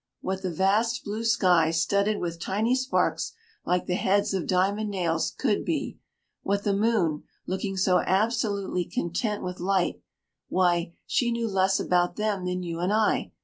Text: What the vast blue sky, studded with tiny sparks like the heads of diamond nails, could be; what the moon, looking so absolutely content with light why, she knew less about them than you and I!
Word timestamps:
What 0.21 0.41
the 0.41 0.49
vast 0.49 1.03
blue 1.03 1.23
sky, 1.23 1.69
studded 1.69 2.17
with 2.17 2.39
tiny 2.39 2.75
sparks 2.75 3.33
like 3.67 3.85
the 3.85 3.93
heads 3.93 4.33
of 4.33 4.47
diamond 4.47 4.89
nails, 4.89 5.29
could 5.29 5.63
be; 5.63 5.99
what 6.41 6.63
the 6.63 6.73
moon, 6.73 7.21
looking 7.45 7.77
so 7.77 7.99
absolutely 7.99 8.85
content 8.85 9.43
with 9.43 9.59
light 9.59 10.01
why, 10.49 10.95
she 11.05 11.31
knew 11.31 11.47
less 11.47 11.79
about 11.79 12.15
them 12.15 12.45
than 12.45 12.63
you 12.63 12.79
and 12.79 12.91
I! 12.91 13.31